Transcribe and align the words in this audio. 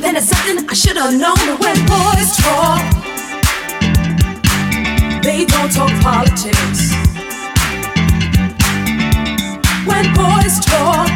then 0.00 0.16
it's 0.16 0.28
something 0.28 0.68
I 0.68 0.74
should 0.74 0.96
have 0.96 1.12
known. 1.12 1.58
When 1.58 1.76
boys 1.86 2.36
talk, 2.36 2.82
they 5.22 5.44
don't 5.44 5.72
talk 5.72 5.90
politics. 6.00 6.92
When 9.86 10.04
boys 10.14 10.60
talk, 10.64 11.08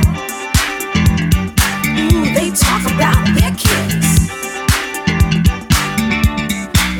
ooh, 1.99 2.25
they 2.35 2.51
talk 2.51 2.83
about 2.93 3.25
their 3.37 3.55
kids. 3.65 4.09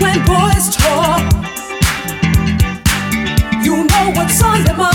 When 0.01 0.19
boys 0.25 0.77
talk, 0.77 1.23
you 3.65 3.85
know 3.85 4.13
what's 4.15 4.43
on 4.43 4.65
their 4.65 4.77
mind. 4.77 4.90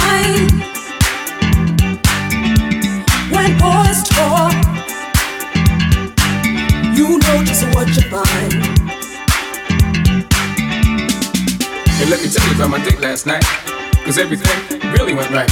Just 7.96 8.12
what 8.12 8.28
you 8.28 8.52
find. 8.52 8.54
Hey, 11.96 12.06
let 12.10 12.22
me 12.22 12.30
tell 12.30 12.48
you 12.48 12.56
about 12.56 12.70
my 12.70 12.84
date 12.84 13.00
last 13.00 13.26
night. 13.26 13.44
Cause 14.04 14.18
everything 14.18 14.80
really 14.92 15.14
went 15.14 15.32
right. 15.32 15.50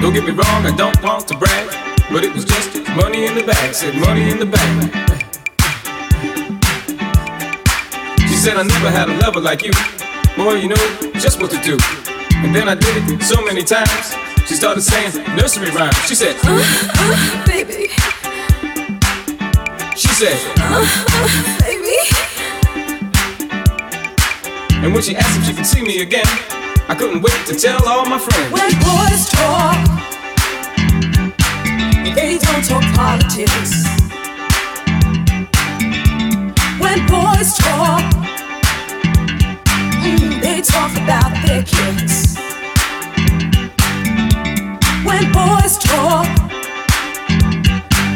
Don't 0.00 0.12
get 0.12 0.24
me 0.24 0.32
wrong, 0.32 0.66
I 0.66 0.74
don't 0.76 1.00
want 1.02 1.28
to 1.28 1.36
brag. 1.36 1.68
But 2.10 2.24
it 2.24 2.32
was 2.34 2.44
just 2.44 2.76
money 2.94 3.26
in 3.26 3.34
the 3.34 3.42
bag. 3.42 3.74
Said 3.74 3.94
money 3.96 4.30
in 4.30 4.38
the 4.38 4.46
bag. 4.46 4.92
She 8.20 8.34
said 8.34 8.56
I 8.56 8.62
never 8.62 8.90
had 8.90 9.08
a 9.08 9.16
lover 9.18 9.40
like 9.40 9.62
you. 9.62 9.72
Boy, 10.36 10.54
you 10.54 10.68
know 10.68 11.10
just 11.14 11.40
what 11.40 11.50
to 11.52 11.60
do. 11.62 11.78
And 12.44 12.54
then 12.54 12.68
I 12.68 12.74
did 12.74 12.96
it 12.96 13.22
so 13.22 13.42
many 13.44 13.62
times. 13.62 14.14
She 14.46 14.54
started 14.54 14.82
saying 14.82 15.14
nursery 15.34 15.70
rhymes. 15.70 15.96
She 16.06 16.14
said, 16.14 16.36
Baby, 17.46 17.88
she 19.96 20.08
said, 20.08 20.36
baby. 21.60 21.85
And 24.82 24.92
when 24.92 25.02
she 25.02 25.16
asked 25.16 25.38
if 25.40 25.46
she 25.46 25.52
could 25.54 25.66
see 25.66 25.82
me 25.82 26.00
again, 26.02 26.26
I 26.88 26.94
couldn't 26.94 27.22
wait 27.22 27.46
to 27.46 27.54
tell 27.54 27.86
all 27.88 28.06
my 28.06 28.18
friends. 28.18 28.52
When 28.52 28.70
boys 28.80 29.28
talk, 29.30 29.78
they 32.14 32.38
don't 32.38 32.64
talk 32.64 32.84
politics. 32.94 33.84
When 36.78 37.06
boys 37.06 37.56
talk, 37.56 38.04
mm, 40.04 40.40
they 40.40 40.60
talk 40.62 40.92
about 40.96 41.32
their 41.46 41.62
kids. 41.64 42.36
When 45.04 45.32
boys 45.32 45.78
talk, 45.78 46.26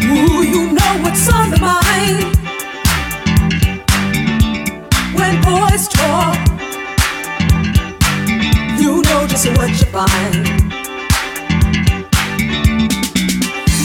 ooh, 0.04 0.42
you 0.42 0.72
know 0.72 0.92
what's 1.02 1.28
on 1.32 1.50
their 1.50 1.60
mind. 1.60 2.36
When 5.14 5.40
boys 5.42 5.88
talk, 5.88 6.49
know 9.20 9.26
just 9.26 9.46
what 9.58 9.68
you 9.68 9.86
find. 9.92 10.72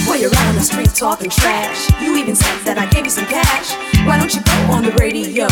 While 0.08 0.18
you're 0.18 0.34
out 0.34 0.48
on 0.48 0.56
the 0.56 0.62
street 0.62 0.94
talking 0.96 1.30
trash, 1.30 1.90
you 2.02 2.16
even 2.16 2.36
said 2.36 2.60
that 2.64 2.78
I 2.78 2.86
gave 2.88 3.04
you 3.06 3.12
some 3.12 3.26
cash. 3.26 3.76
Why 4.08 4.18
don't 4.18 4.34
you 4.34 4.42
go 4.42 4.58
on 4.72 4.84
the 4.84 4.94
radio 4.96 5.46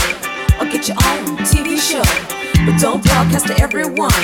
or 0.60 0.66
get 0.72 0.88
your 0.88 0.96
own 1.04 1.36
TV 1.44 1.76
show? 1.76 2.06
But 2.64 2.80
don't 2.80 3.04
broadcast 3.04 3.48
to 3.48 3.60
everyone, 3.60 4.24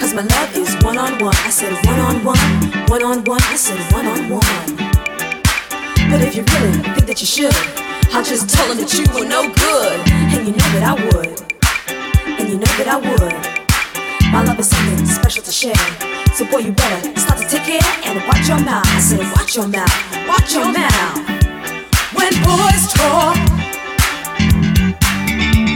cause 0.00 0.12
my 0.12 0.22
love 0.22 0.54
is 0.56 0.76
one 0.84 0.98
on 0.98 1.16
one. 1.24 1.36
I 1.48 1.50
said 1.50 1.72
one 1.86 2.00
on 2.00 2.24
one, 2.24 2.50
one 2.88 3.02
on 3.02 3.24
one, 3.24 3.42
I 3.44 3.56
said 3.56 3.80
one 3.92 4.04
on 4.04 4.28
one. 4.28 4.70
But 6.12 6.20
if 6.20 6.36
you 6.36 6.44
really 6.44 6.76
think 6.92 7.06
that 7.06 7.20
you 7.20 7.26
should, 7.26 7.56
I'll 8.12 8.24
just 8.24 8.50
tell 8.50 8.68
them 8.68 8.76
that 8.76 8.92
you 8.92 9.06
were 9.16 9.24
no 9.24 9.48
good. 9.48 9.96
And 10.34 10.46
you 10.46 10.52
know 10.52 10.68
that 10.76 10.84
I 10.84 10.94
would. 11.08 11.40
And 12.36 12.48
you 12.50 12.58
know 12.58 12.72
that 12.76 12.88
I 12.88 12.96
would. 12.98 13.59
My 14.32 14.44
love 14.44 14.60
is 14.60 14.68
something 14.70 15.04
special 15.06 15.42
to 15.42 15.50
share. 15.50 15.74
So 16.34 16.44
boy, 16.46 16.58
you 16.58 16.70
better 16.70 17.18
start 17.18 17.40
to 17.40 17.48
take 17.48 17.64
care 17.64 17.80
and 18.04 18.24
watch 18.28 18.46
your 18.46 18.60
mouth. 18.60 18.86
I 18.86 19.00
said, 19.00 19.20
watch 19.32 19.56
your 19.56 19.66
mouth, 19.66 19.90
watch 20.28 20.54
your 20.54 20.72
mouth. 20.72 21.18
When 22.14 22.32
boys 22.46 22.92
talk, 22.94 23.34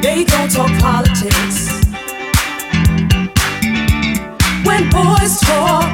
they 0.03 0.23
don't 0.23 0.51
talk 0.51 0.71
politics. 0.79 1.83
When 4.65 4.89
boys 4.91 5.41
talk, 5.41 5.91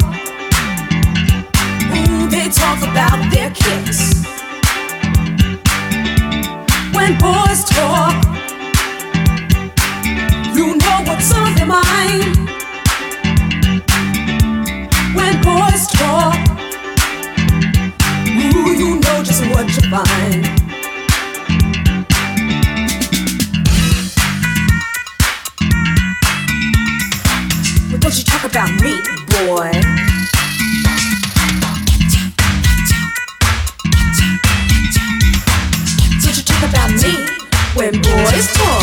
ooh, 1.96 2.28
they 2.28 2.50
talk 2.50 2.78
about 2.82 3.20
their 3.32 3.50
kicks. 3.52 4.22
When 6.92 7.16
boys 7.18 7.64
talk, 7.64 8.22
you 10.54 10.76
know 10.76 10.96
what's 11.06 11.32
on 11.32 11.54
their 11.54 11.66
mind. 11.66 12.39
Ooh, 18.28 18.72
you 18.76 19.00
know 19.00 19.22
just 19.24 19.42
what 19.46 19.66
you 19.66 19.82
find. 19.88 20.44
But 27.90 28.00
don't 28.02 28.18
you 28.18 28.24
talk 28.24 28.44
about 28.44 28.70
me, 28.82 29.00
boy. 29.32 29.72
Don't 36.20 36.36
you 36.36 36.44
talk 36.44 36.62
about 36.68 36.90
me 36.90 37.12
when 37.74 37.92
boys 38.02 38.52
talk. 38.52 38.79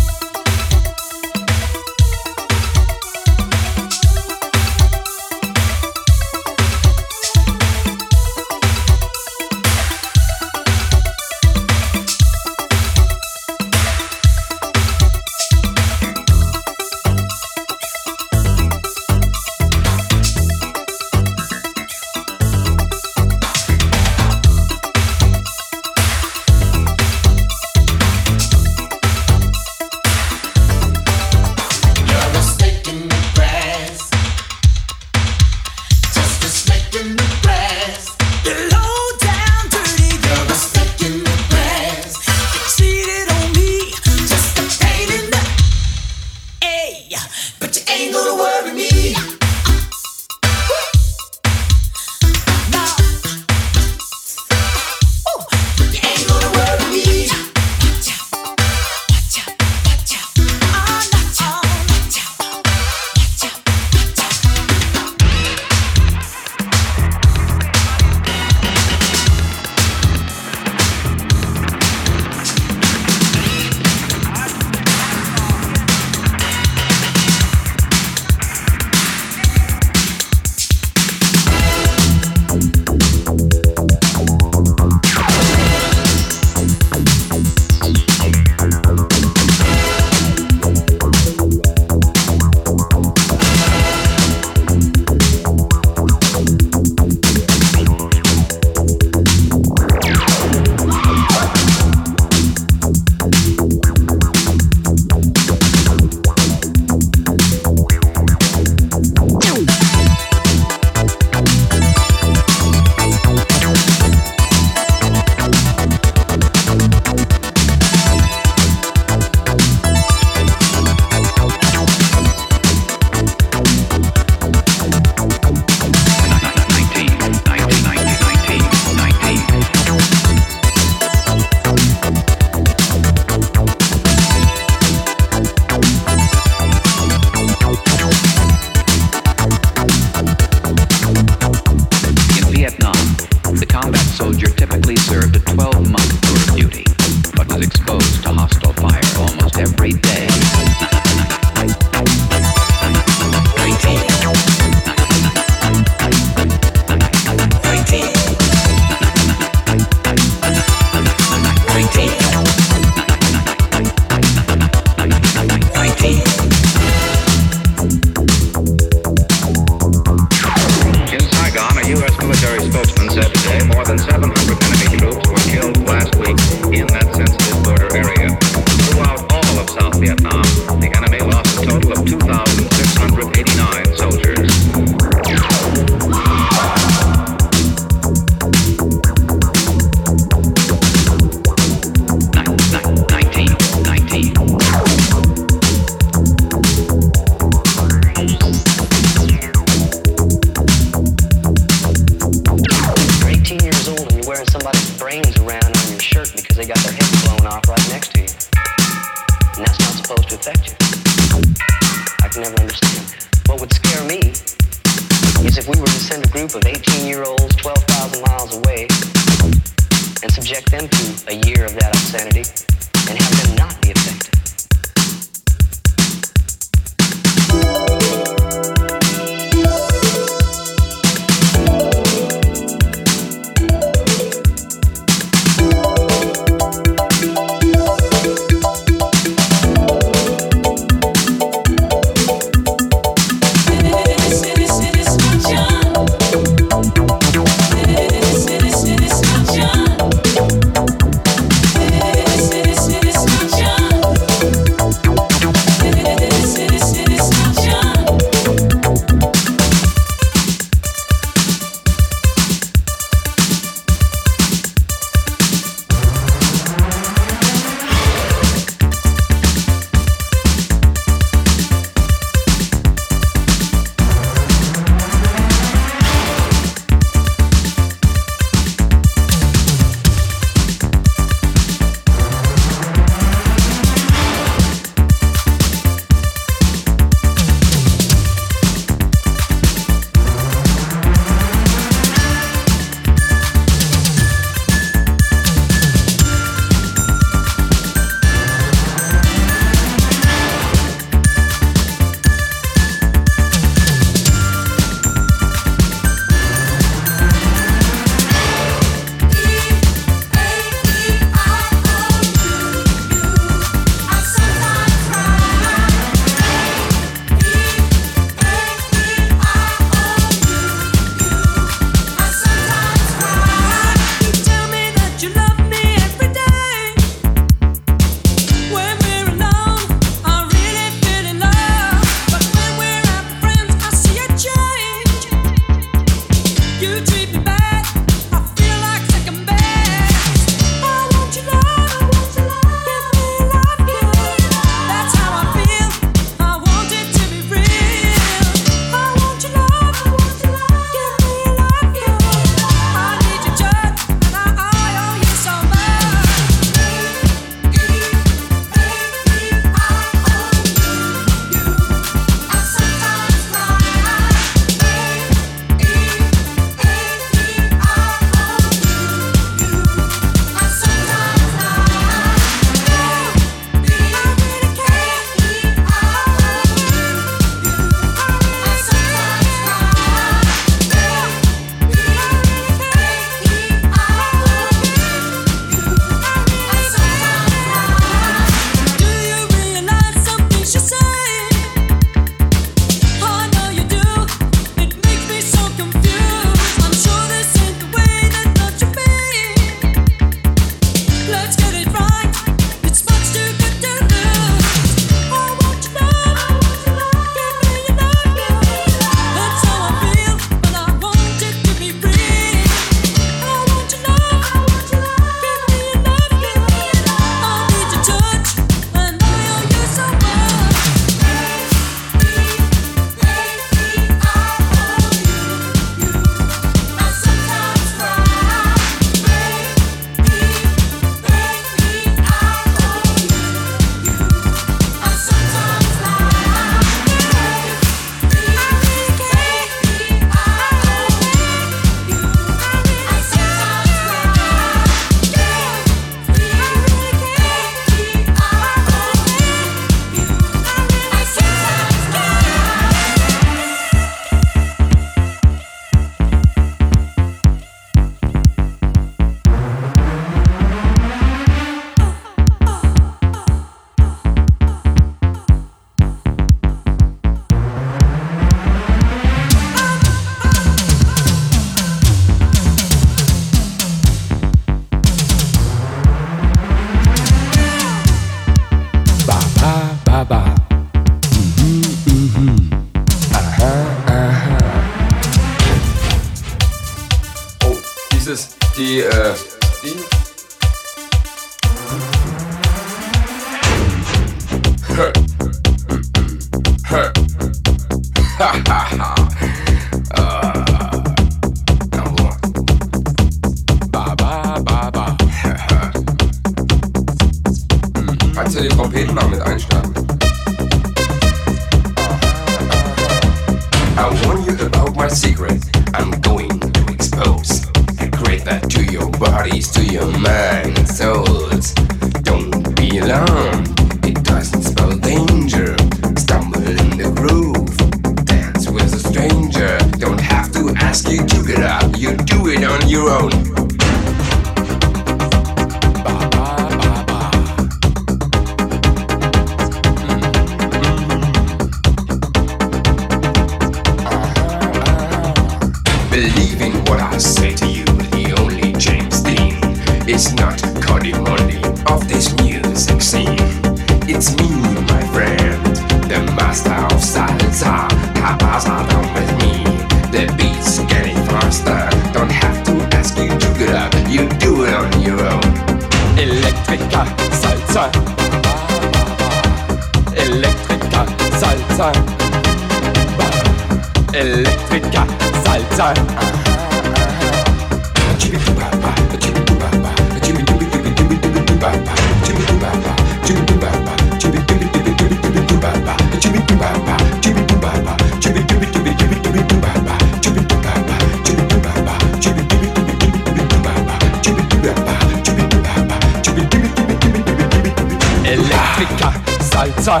Salsa. 599.88 600.00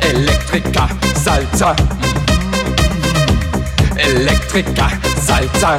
Elektriker, 0.00 0.88
Salzer. 1.14 1.76
Elektriker, 3.96 4.90
Salsa. 5.24 5.76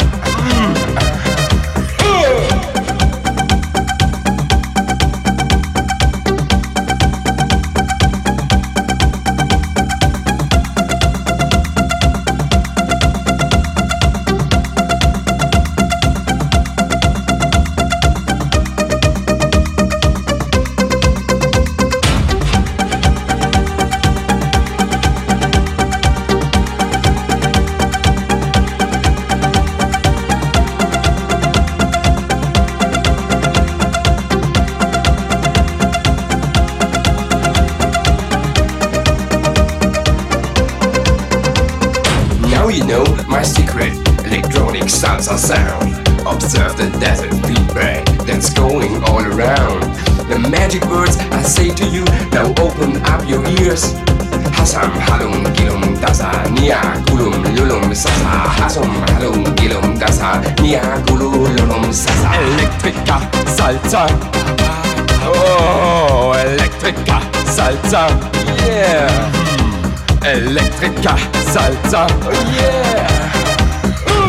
Africa 70.83 71.15
Salsa. 71.53 72.07
Oh 72.23 72.31
yeah. 72.55 73.31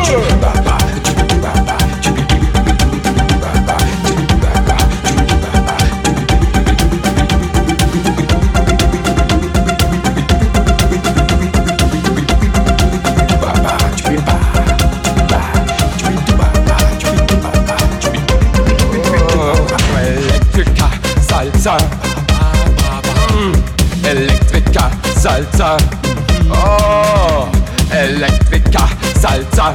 Chubaba, 0.04 0.78
chubaba, 1.02 1.78
Salsa. 21.26 21.76
Mm. 23.32 23.54
Electrica, 24.04 24.90
Salsa. 25.16 26.13
Oh, 26.50 27.48
Electrica, 27.90 28.88
Salsa. 29.20 29.74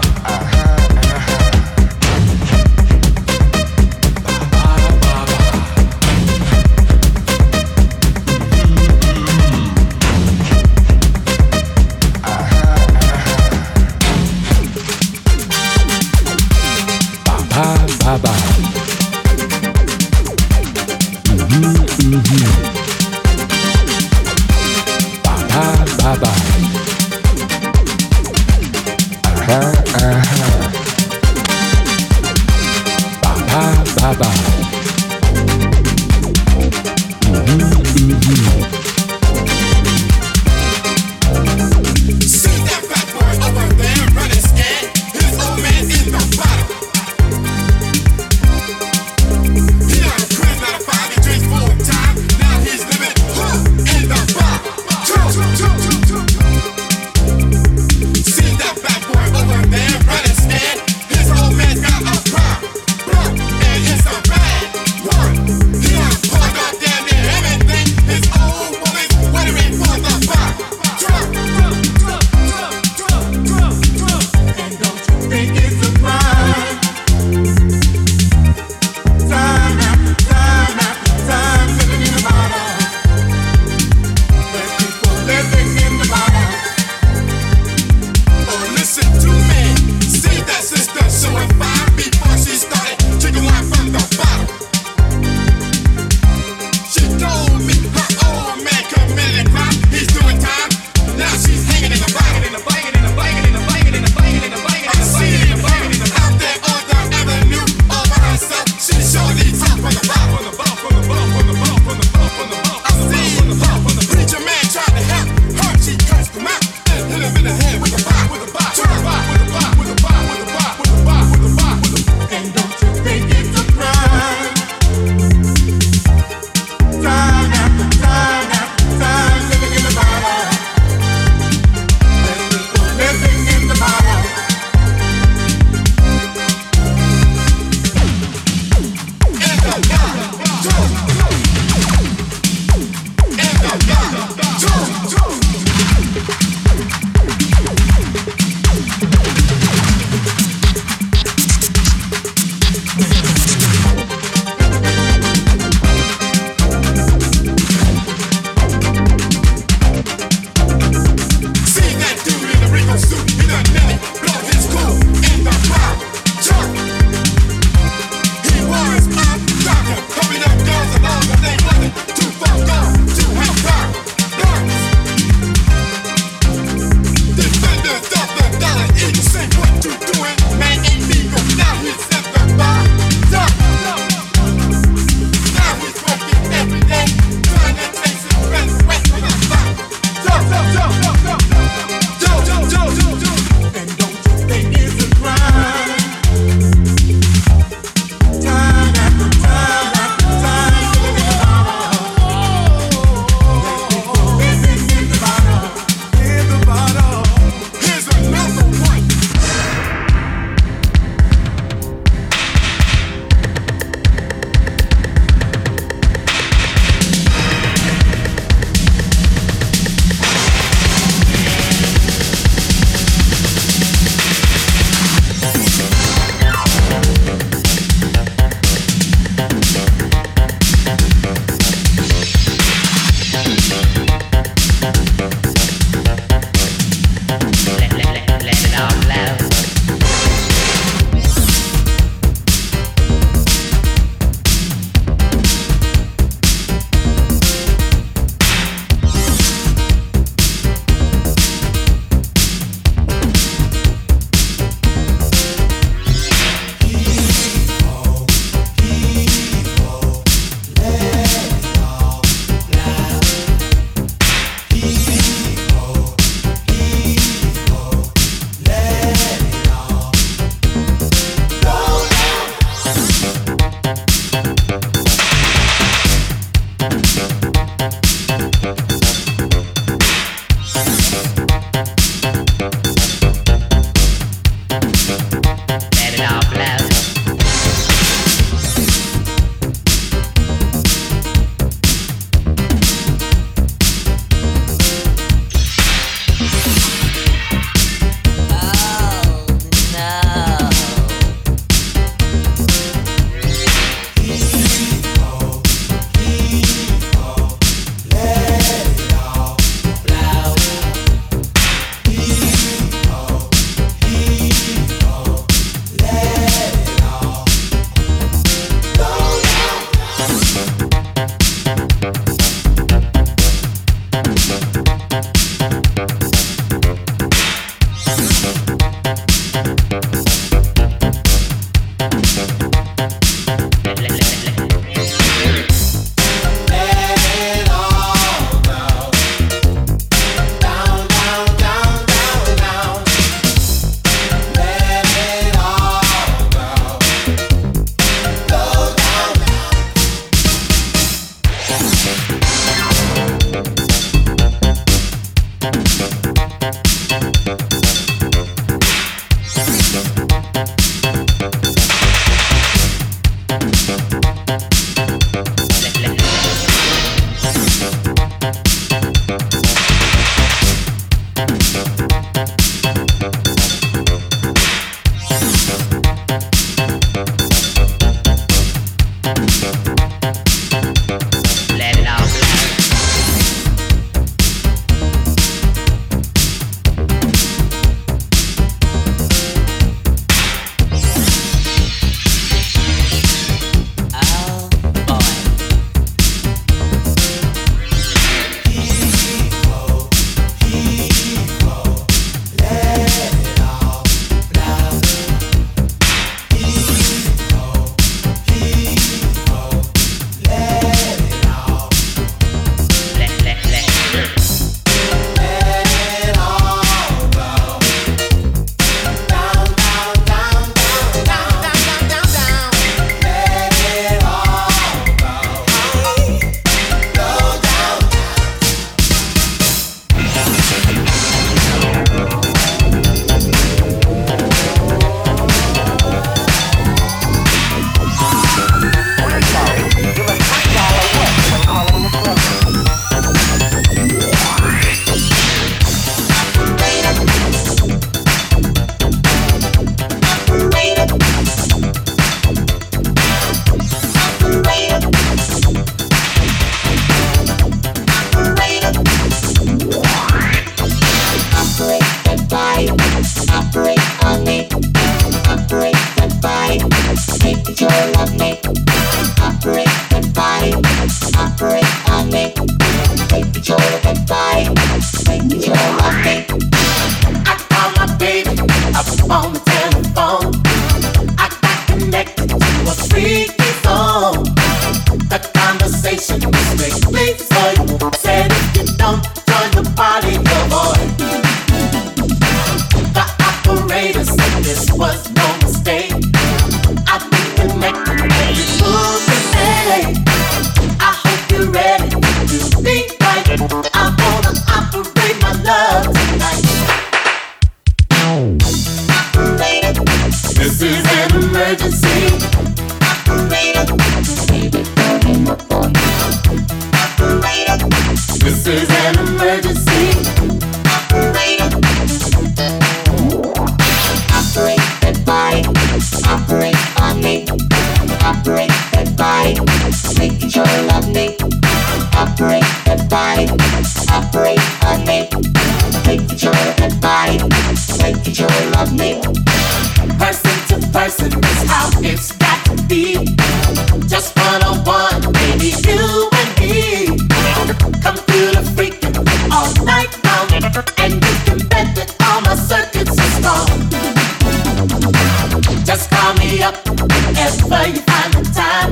whenever 557.40 557.90
you 557.90 558.02
find 558.02 558.34
the 558.34 558.44
time, 558.54 558.92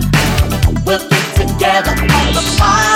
we'll 0.85 1.09
get 1.09 1.35
together 1.35 1.91
on 1.91 2.33
the 2.33 2.41
fire. 2.57 2.86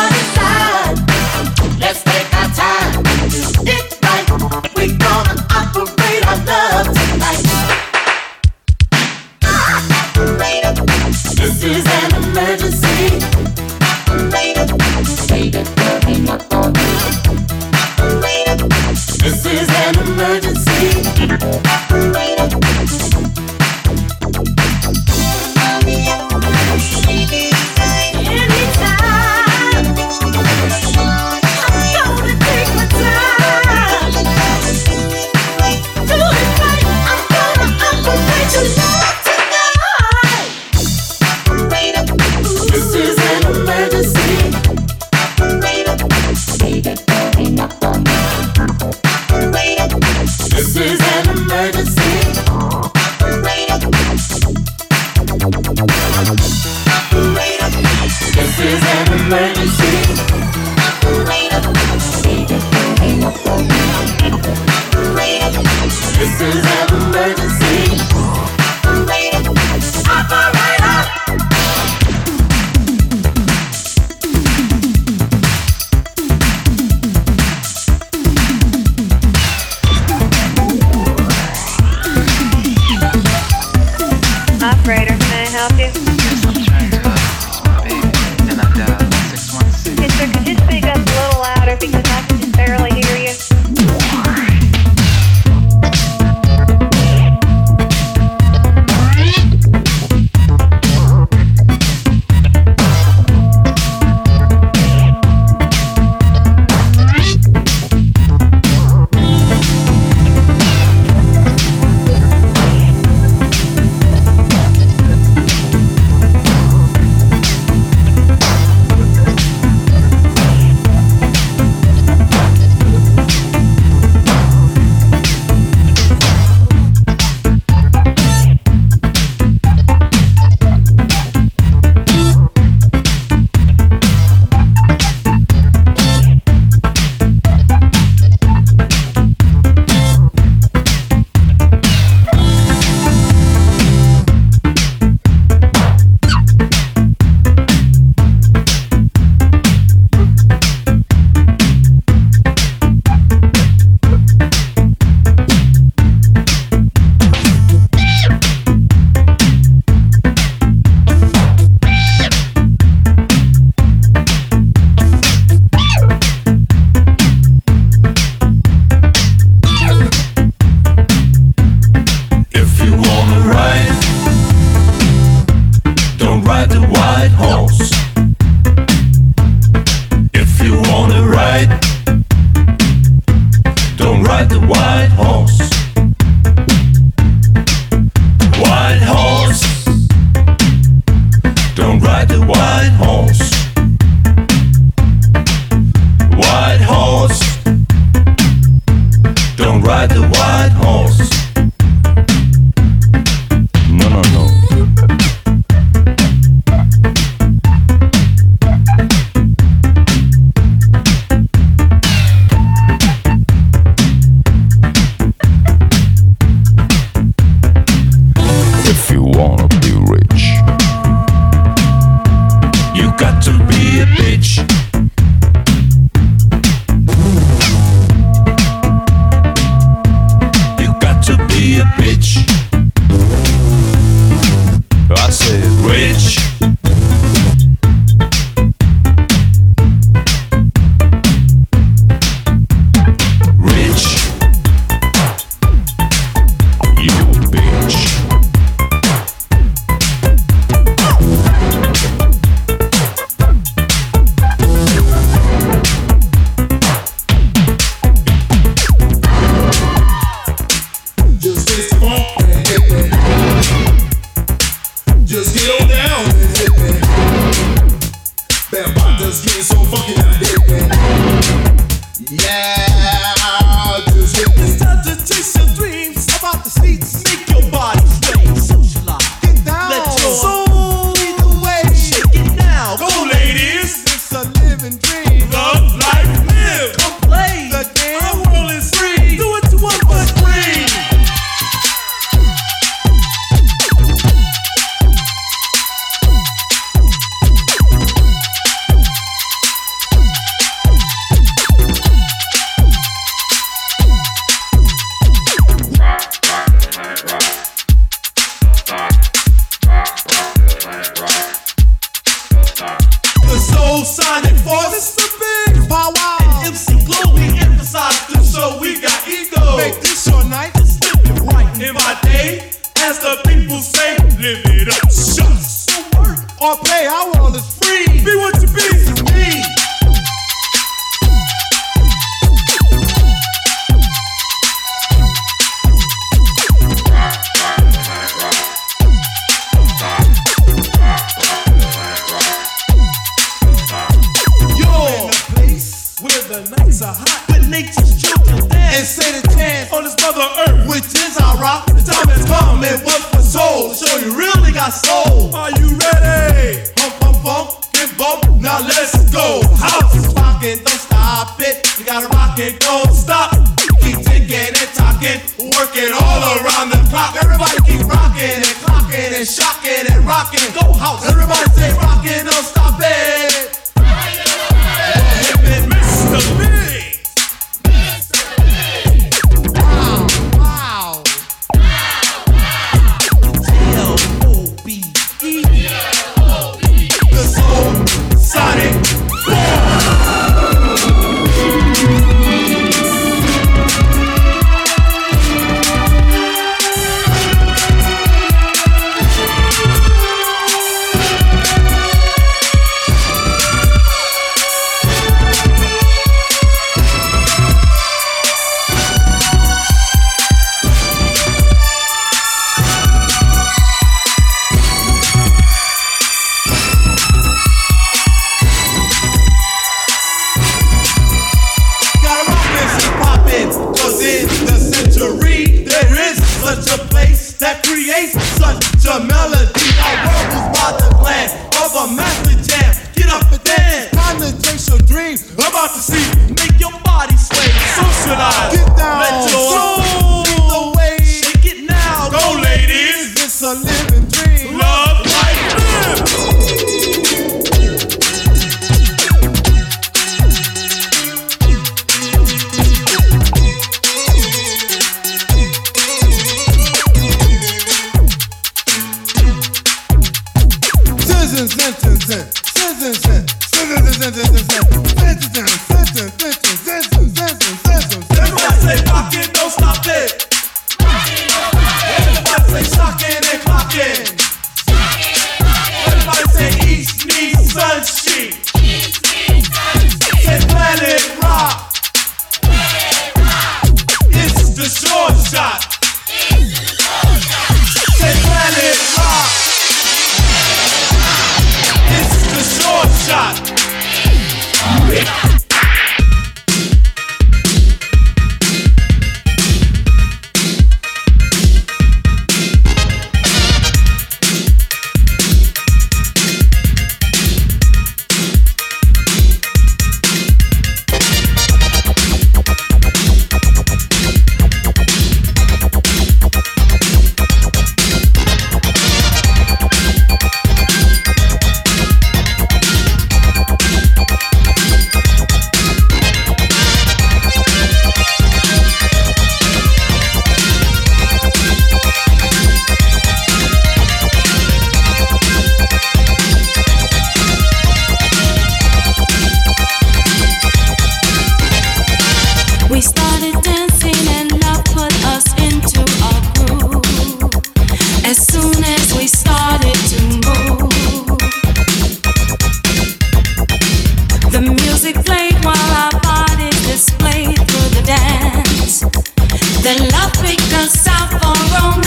south 560.87 561.29
for 561.29 561.53
Rome. 561.75 562.00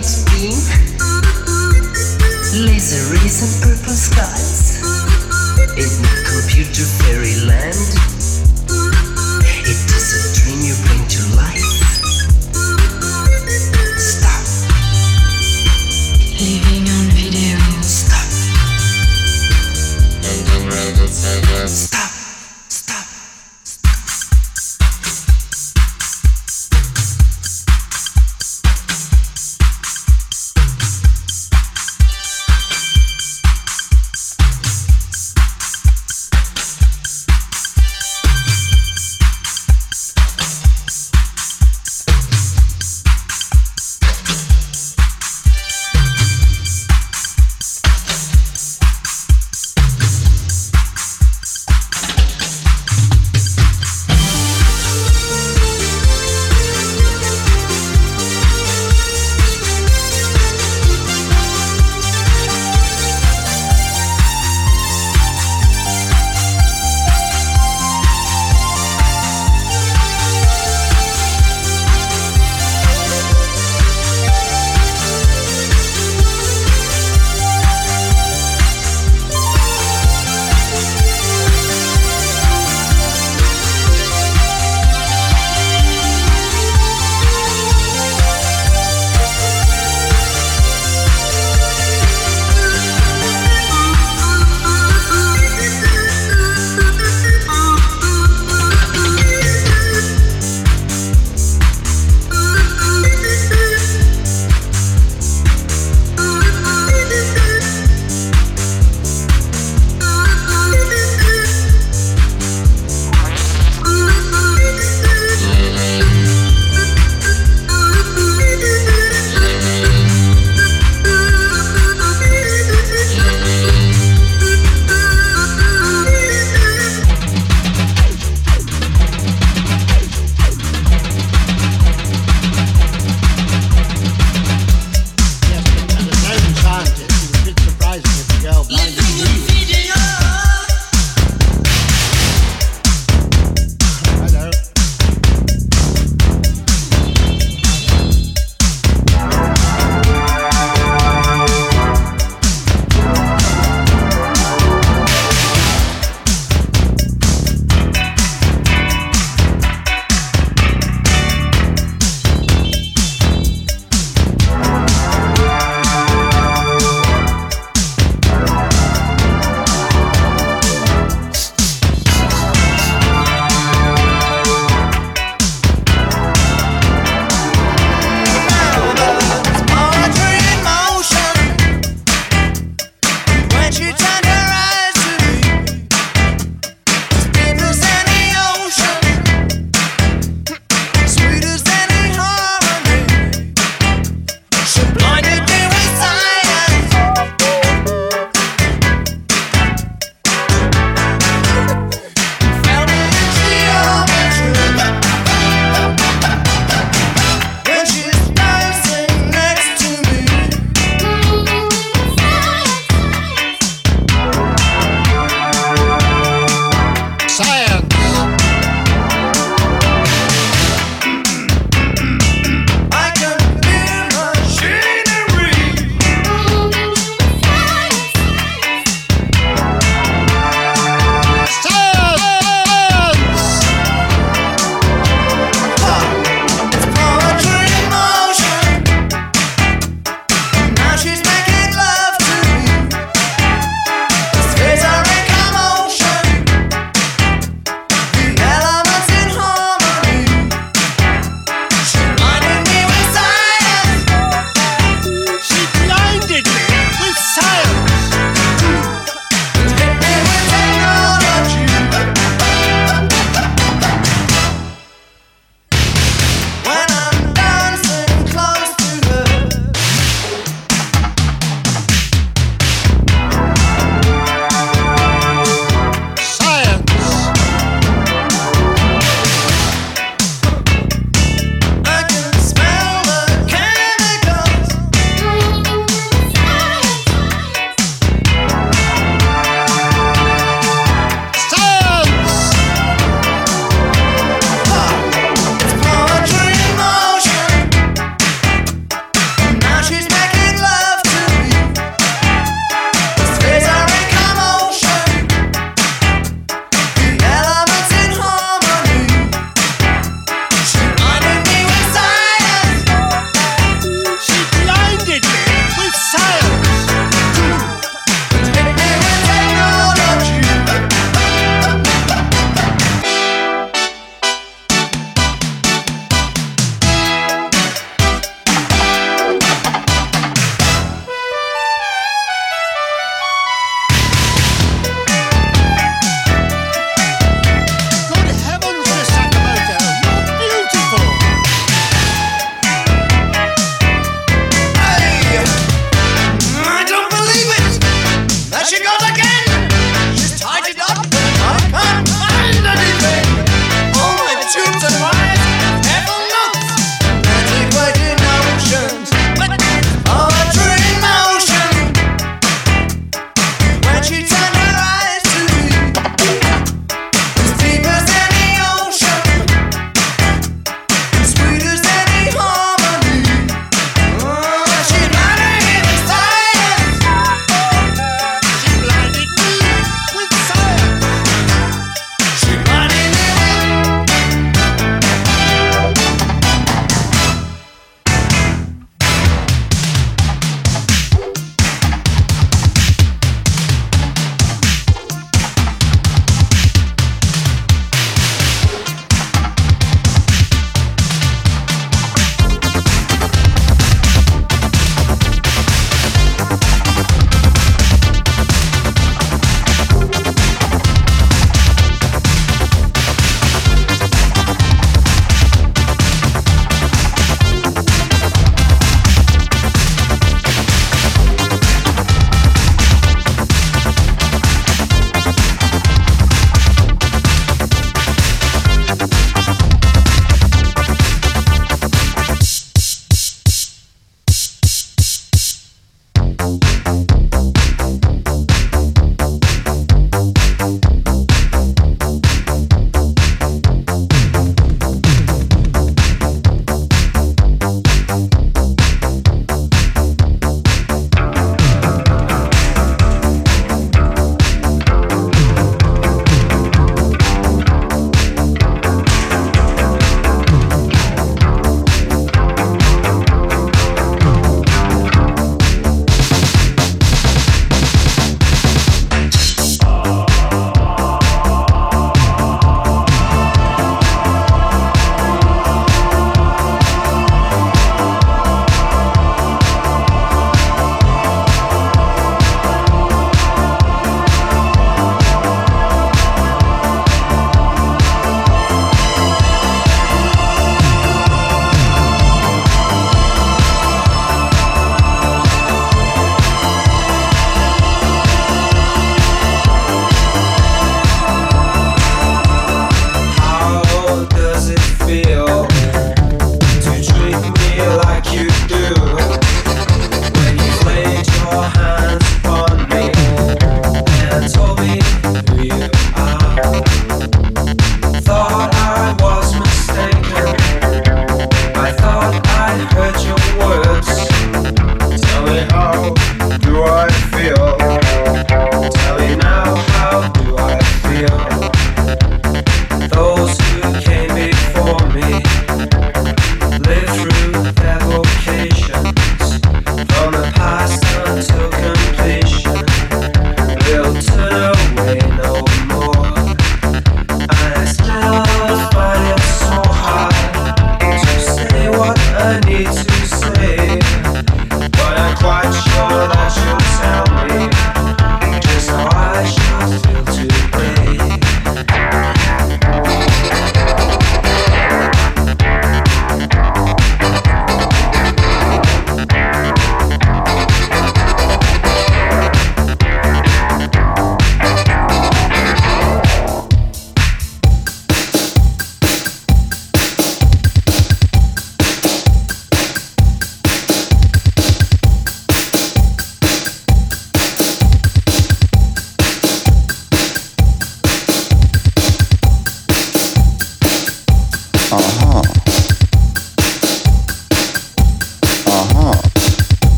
its 0.00 0.24
beam, 0.32 0.56
laser 2.64 3.12
rays 3.12 3.42
and 3.44 3.52
purple 3.62 3.92
skies. 3.92 4.80
In 5.76 5.92
computer 6.24 6.86
fairyland, 7.04 7.76
it 9.68 9.80
is 9.96 10.08
a 10.16 10.40
dream 10.40 10.60
you. 10.68 10.89